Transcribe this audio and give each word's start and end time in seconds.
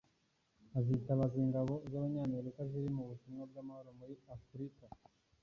hazitabazwa 0.73 1.39
ingabo 1.45 1.73
z’Abanyamerika 1.89 2.61
ziri 2.69 2.89
mu 2.95 3.03
butumwa 3.09 3.43
bw’amahoro 3.49 3.89
muri 3.99 4.15
Afurika 4.35 4.85